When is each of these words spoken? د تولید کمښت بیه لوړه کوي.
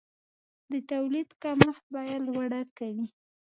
د 0.71 0.73
تولید 0.91 1.29
کمښت 1.43 1.83
بیه 1.93 2.17
لوړه 2.25 2.61
کوي. 2.77 3.07